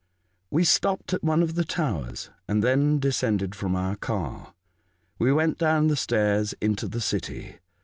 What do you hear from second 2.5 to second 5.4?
then descended from our car. We